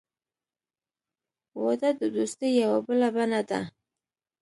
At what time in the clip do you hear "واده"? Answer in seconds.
1.63-1.89